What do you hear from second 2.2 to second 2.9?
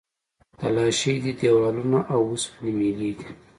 اوسپنې